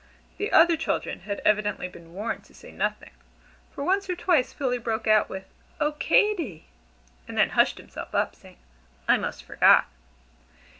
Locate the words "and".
7.27-7.37